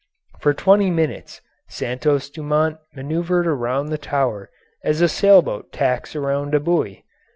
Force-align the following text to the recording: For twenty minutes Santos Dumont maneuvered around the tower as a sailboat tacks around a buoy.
For 0.39 0.51
twenty 0.55 0.89
minutes 0.89 1.41
Santos 1.67 2.31
Dumont 2.31 2.79
maneuvered 2.95 3.45
around 3.45 3.89
the 3.89 3.99
tower 3.99 4.49
as 4.83 4.99
a 4.99 5.07
sailboat 5.07 5.71
tacks 5.71 6.15
around 6.15 6.55
a 6.55 6.59
buoy. 6.59 7.05